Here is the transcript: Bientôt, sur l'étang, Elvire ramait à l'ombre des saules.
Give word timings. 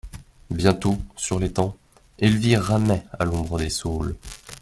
Bientôt, 0.49 0.97
sur 1.15 1.37
l'étang, 1.39 1.77
Elvire 2.17 2.63
ramait 2.63 3.05
à 3.19 3.23
l'ombre 3.23 3.59
des 3.59 3.69
saules. 3.69 4.15